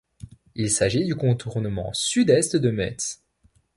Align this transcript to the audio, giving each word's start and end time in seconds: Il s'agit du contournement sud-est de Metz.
Il 0.55 0.71
s'agit 0.71 1.05
du 1.05 1.15
contournement 1.15 1.93
sud-est 1.93 2.55
de 2.55 2.71
Metz. 2.71 3.21